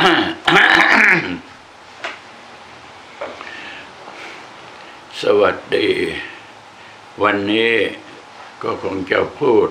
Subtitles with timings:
[0.00, 0.02] ส
[5.40, 5.90] วัสดี
[7.22, 7.74] วันนี้
[8.62, 9.66] ก็คงจะพูด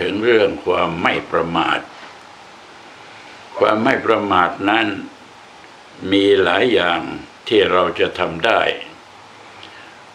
[0.00, 1.80] ถึงเรื่องความไม่ประมาท
[3.58, 4.86] ความไม่ประมาทนั้น
[6.12, 7.00] มีหลายอย่าง
[7.48, 8.60] ที่เราจะทำได้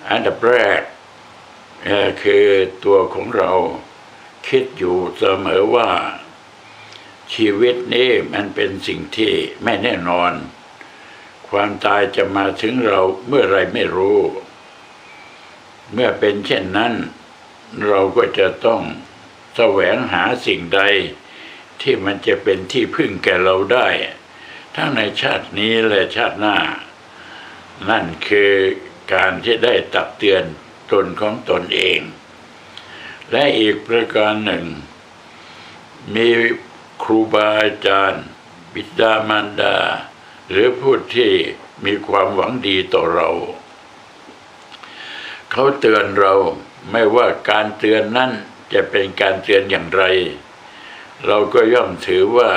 [0.10, 0.82] อันดับแรก
[2.24, 2.46] คือ
[2.86, 3.52] ตัวของเรา
[4.48, 5.90] คิดอยู่เสมอว่า
[7.34, 9.34] ชีวิตนี้มันเป็นสิ่งที่
[9.64, 10.34] ไม่แน่นอน
[11.50, 14.20] ความตายจะมาถึงเราเมื่อไรไม่รู้
[15.94, 16.94] เมื่อเป็นเช่นนั้น
[17.88, 18.82] เราก็จะต้อง
[19.56, 20.82] แสวงหาสิ่งใด
[21.82, 23.88] ที่มันจะเป็นที่พึ่งแก่เราได้
[24.76, 26.58] ทั้งในชาตินี้และชาติหน้า
[27.90, 28.52] นั่นคือ
[29.14, 30.44] การที่ได้ตักเตือน
[30.92, 32.00] ตนของตนเอง
[33.32, 34.66] และอีกประการหนึ่ง
[36.16, 36.28] มี
[37.02, 38.26] ครูบาอาจารย์
[38.74, 39.78] บิดามารดา
[40.50, 41.32] หรือผู้ที่
[41.86, 43.30] มีความหวังดีต่อเรา
[45.52, 46.34] เขาเตือนเรา
[46.92, 48.32] ไม่ว่าการเตือนนั้น
[48.74, 50.04] จะเป็นการเตือนอย่างไร
[51.26, 52.52] เราก็ย่อมถือว่า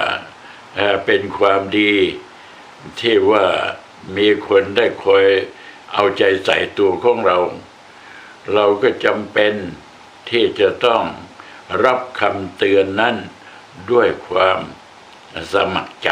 [1.06, 1.94] เป็นความดี
[3.00, 3.46] ที่ว่า
[4.16, 5.26] มีคนได้คอย
[5.92, 7.38] เอาใจใส่ตัวของเรา
[8.54, 9.54] เราก็จำเป็น
[10.30, 11.02] ที่จะต้อง
[11.84, 13.16] รับคำเตือนนั้น
[13.90, 14.58] ด้วยความ
[15.52, 16.10] สมัครใจ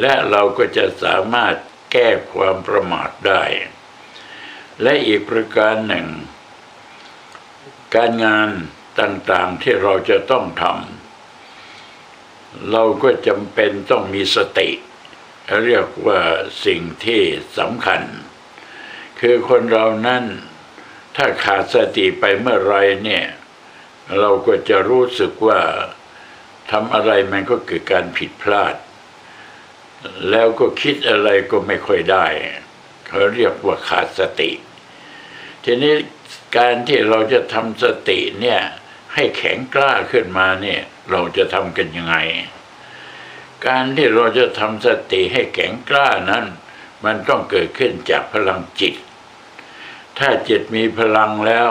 [0.00, 1.54] และเราก็จะสามารถ
[1.92, 3.42] แก้ความประมาทได้
[4.82, 6.06] และอีกประการหนึ่ง
[7.94, 8.48] การงาน
[9.00, 14.70] ต่างๆที่เราจะต้องทำเราก็จำเป็นต้องมีสติ
[15.64, 16.20] เรียกว่า
[16.64, 17.22] สิ่งที่
[17.58, 18.02] สำคัญ
[19.20, 20.24] คือคนเรานั้น
[21.16, 23.24] ถ้าขาดสติไปเมื่อไรเนี่ย
[24.18, 25.60] เราก็จะรู้สึกว่า
[26.70, 28.74] ทำอะไรมันก็เกิดการผิดพลาด
[30.30, 32.26] แล้วก็คิดอะไรก็ไม่ค่อยได้
[33.06, 34.50] เขาเรียกว่าขาดสติ
[35.64, 35.94] ทีนี้
[36.56, 38.60] การที่เราจะทำสติเนี่ย
[39.14, 42.16] ให้แข็งกล้าขึ้นมาเนี่ยเราจะทำกันยังไง
[43.66, 46.44] การที่เราจะทำสติให้แข็งกล้านั้น
[47.04, 48.94] มันต้องเกิดขึ้นจากพลังจิต
[50.18, 51.70] ถ้าจิตมีพลังแล้ว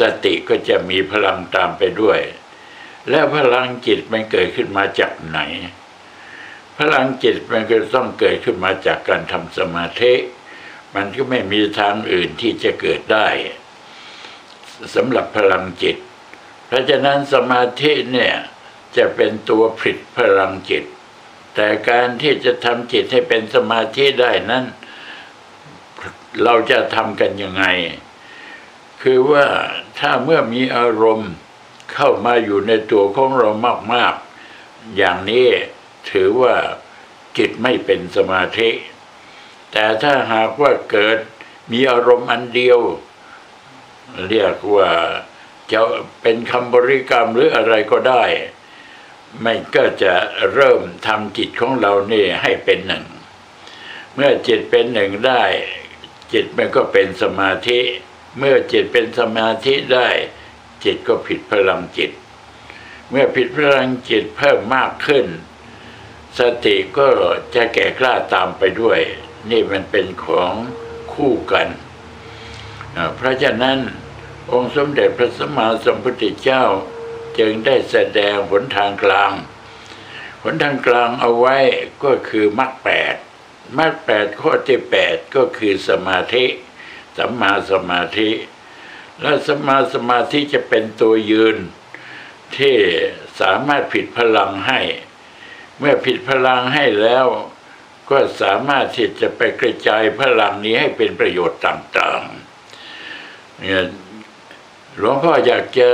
[0.00, 2.20] สติก็จะมีพลังตามไปด้วย
[3.10, 5.38] และพลังจิตมันเกิดขึ้นมาจากไหน
[6.78, 10.14] พลังจิตมันก็ต้องเกิดขึ้นมาจากการทำสมาธิ
[10.94, 13.28] มันก็ไม่มีทางอื่นที่จะเกิดได้
[14.94, 15.96] สำหรับพลังจิต
[16.66, 18.34] เพราะฉะนั้นสมาธิเนี่ย
[18.96, 20.84] จะเป็นตัวผลิตพลังจิต
[21.54, 24.64] แต่การที่จะทำจิตให้เป็นสมาธิได้นั้น
[26.42, 27.64] เราจะทำกันยังไง
[29.02, 29.46] คือว่า
[29.98, 31.32] ถ้าเมื่อมีอารมณ์
[31.92, 33.50] เข้ามาอยู่ในตัวของเรา
[33.92, 34.14] มาก
[34.54, 35.48] ๆ อย่างนี้
[36.10, 36.54] ถือว่า
[37.38, 38.70] จิตไม่เป็นสมาธิ
[39.72, 41.18] แต่ถ้าหากว่าเกิด
[41.72, 42.80] มีอารมณ์อันเดียว
[44.28, 44.90] เรียกว่า
[45.72, 45.80] จะ
[46.22, 48.24] เป็นคำบริกรรมหรืออะไรก็ได้
[49.44, 50.14] มันก็จะ
[50.54, 53.04] เริ่มทำจิตของเราเนี่ให้เป็นหนึ่ง
[54.14, 55.42] เมื่อจิตเป็นหนึ่งได้
[56.32, 57.80] จิตมันก็เป็นสมาธิ
[58.38, 60.08] เมื่อจิตเป็นสมาธิได้
[60.86, 62.10] จิตก็ผิดพลังจิต
[63.10, 65.26] เมื่อผิดพลังจิตเพิ่มมากขึ้น
[66.38, 67.06] สติก็
[67.54, 69.00] จะแก่กล้าตามไปด้วย
[69.50, 70.54] นี่มันเป็นของ
[71.12, 71.68] คู่กัน
[73.16, 73.78] เพราะฉะนั้น
[74.52, 76.64] องค์สมเด็จพระสัมมาสัมพุทธเจ้า
[77.38, 79.32] จึงได้แสดงหนทางกลาง
[80.42, 81.56] หนทางกลางเอาไว้
[82.04, 83.14] ก็คือมรรคแปด
[83.78, 86.44] มรรคแปดข้อที่แปดก็คือสมาธิ
[87.16, 88.30] สัมมาสมาธิ
[89.20, 91.56] และสมาสมาธิจะเป็นตัวยืน
[92.56, 92.76] ที่
[93.40, 94.80] สามารถผิดพลังให้
[95.78, 97.26] เมื่อผิดพลังให้แล้ว
[98.10, 103.84] ก็สามารถที่จะไปกระจายพลังนี้ให้เป็นประโยชน์ต่างๆเนี่ย
[104.98, 105.90] หลวงพ่ออยากจะ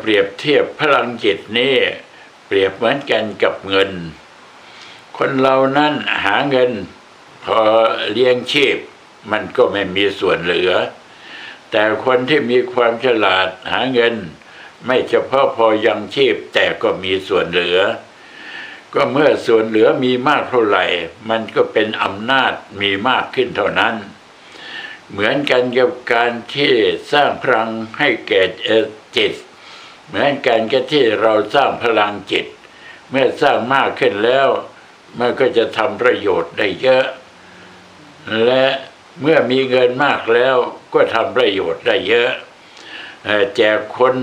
[0.00, 1.74] เปรียบเทียบพลังจิตนี้
[2.46, 3.90] เปรียบเหมือนกันกับเงิน
[5.16, 5.92] คนเรานั้น
[6.24, 6.70] หาเงิน
[7.44, 7.60] พอ
[8.12, 8.76] เลี้ยงชีพ
[9.30, 10.72] มันก็ไม่มีส่วนเหลือ
[11.70, 14.14] แต่คนที่มีความฉลาดหาเงิน
[14.86, 17.78] ไม่เฉพาะพอยังชีพ แต่ก็มีส่วนเหลือ
[18.94, 20.84] ก็เมื่อส่วนเหลือมีมากเท่าไหร่
[21.30, 23.94] มันก็เป็นอำนาจมีมากขึ้นเท่านั้น
[25.10, 26.72] เหมือนกันกับการที่
[27.12, 28.42] สร้างพลังให้แก่
[29.16, 29.32] จิต
[30.06, 32.46] เหมือนกันกับที่เราสร้างพลังจิต
[33.10, 34.48] เมื่อสร้างมากขึ้นแล้ว
[35.18, 37.06] มันก็จะทำประโยชน์ได้เยอะ
[38.46, 38.66] และ
[39.20, 40.56] เมื่อมีเงินมากแล้ว
[40.94, 42.30] ก็ทำประโยชน์ได้เยอะ
[43.56, 44.16] แจกคน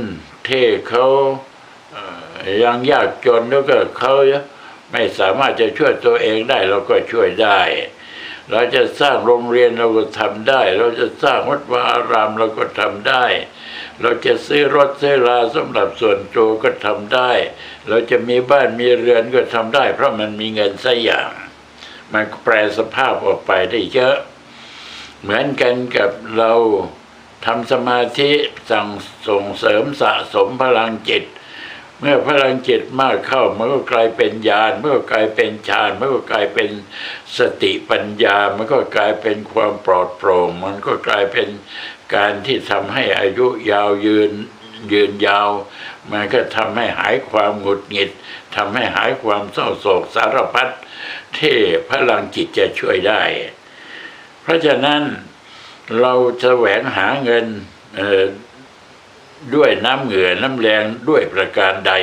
[0.48, 1.06] ที่เขา
[2.64, 4.14] ยังยากจนแล้วก็เขา
[4.92, 7.60] ไม่สามารถจะช่วยตัวเองได้เราก็ช่วยได้
[8.52, 13.26] เราจะสร้างโรงเรียนเราก็ทำได้ เราจะสร้างวัดวาอารามเราก็ทำได้
[14.02, 17.32] เราจะซื้อรถซื้อลาสำหรับส่วนตัวก็ทำได้
[17.88, 21.30] เราจะมีบ้านมีเรือนก็ทำได้ เพราะมันมีเงินสักอย่าง
[22.14, 24.18] มันแปลสภาพออกไปได้เยอะ
[25.26, 26.54] เหมือนกันกับเรา
[27.46, 28.32] ทำสมาธิ
[28.72, 28.88] สั่ง
[29.28, 31.24] ส่งเสริมสะสมพลังจิต
[32.00, 36.70] เมื่อพลังจิตมากเข้ามันก็กลายเป็นญาณมันก็กลายเป็นฌานมันก็กลายเป็น
[37.38, 41.48] สติปัญญา มันก็กลายเป็นความปลอดโปร่ง มันก็กลายเป็น
[42.16, 44.32] การที่ทำให้อายุยาวยืน
[44.94, 45.50] ยืนยาว
[46.12, 48.10] มันก็ทำให้หายความหงุดหงิด
[48.56, 50.70] ทำให้หายความเศร้าโศกสารพัด
[51.38, 51.58] ที่
[51.90, 53.22] พลังจิตจะช่วยได้
[54.46, 55.02] เพราะฉะนั้น
[56.00, 57.46] เราแสวงหาเงิน
[59.56, 61.94] ด้วยน้ำเหงื่อน้ำแรงด้วยประการใด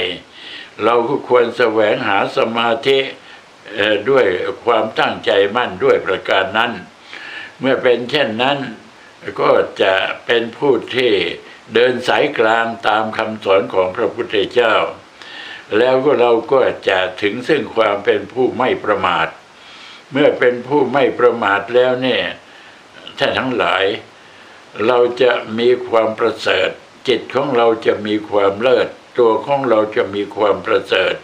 [0.84, 2.98] เราก็ควรแสวงหาสมาธิ
[4.10, 4.26] ด้วย
[4.64, 6.72] ความตั้งใจมั่นด้วยประการนั้น
[7.60, 8.58] เมื่อเป็นเช่นนั้น
[9.40, 9.50] ก็
[9.82, 9.94] จะ
[10.26, 11.12] เป็นผู้ที่
[11.74, 14.74] เดินสายกลางตามคำสอนของพระพุทธเจ้า
[15.78, 19.28] แล้วก็เราก็จะถึงซึ่งความเป็นผู้ไม่ประมาท
[20.12, 22.24] เมื่อเป็นผู้ไม่ประมาทแล้วเนี่ย
[23.18, 23.84] ท่านทั้งหลาย
[24.86, 26.70] เราจะมีความประเสริฐ
[27.08, 28.88] จิตของเราจะมีความเลิศ
[29.18, 31.14] ตัวของเราจะมีความประเสริฐ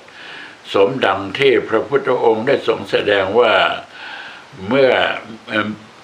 [0.72, 3.54] สมดังที่พระพุทธองค์ได้ทรงแสดงว่า
[4.68, 4.90] เมื่อ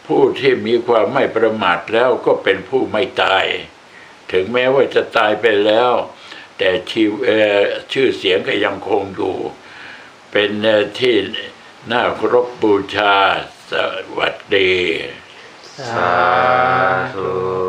[0.07, 3.45] ผู้ที่มีความไม่ประมาทแล้วก็เป็นผู้ไม่ตาย
[4.33, 5.93] ถึงแม้ว่าจะตายไปแล้ว
[6.59, 6.71] แต่
[7.93, 9.37] ชื่อเสียงก็ยังคงอยู่
[10.33, 10.51] เป็น
[11.01, 11.15] ที่
[11.91, 13.17] น่าเคารพบูชา
[13.71, 13.73] ส
[14.17, 14.75] วัสดี
[15.89, 16.15] สา
[17.15, 17.64] ธุ